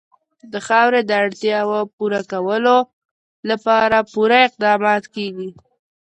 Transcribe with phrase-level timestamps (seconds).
[0.51, 2.77] د خاورې د اړتیاوو پوره کولو
[3.49, 5.49] لپاره پوره اقدامات کېږي.